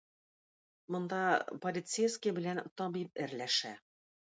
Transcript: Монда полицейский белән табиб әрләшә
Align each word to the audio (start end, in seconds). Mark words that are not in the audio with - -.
Монда 0.95 1.21
полицейский 1.67 2.37
белән 2.41 2.67
табиб 2.83 3.25
әрләшә 3.29 3.79